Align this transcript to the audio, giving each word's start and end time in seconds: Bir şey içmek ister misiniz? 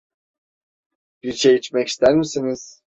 Bir 1.23 1.33
şey 1.33 1.55
içmek 1.55 1.87
ister 1.87 2.15
misiniz? 2.15 2.83